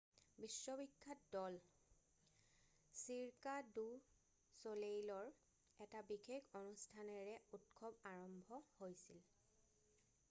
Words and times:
বিশ্ববিখ্যাত 0.43 1.19
দল 1.33 1.57
Cirque 3.01 3.53
du 3.75 3.83
ছলেইলৰ 4.63 5.29
এটা 5.87 6.03
বিশেষ 6.15 6.51
অনুষ্ঠানেৰে 6.63 7.37
উৎসৱ 7.61 8.01
আৰম্ভ 8.17 8.63
হৈছিল 8.83 9.25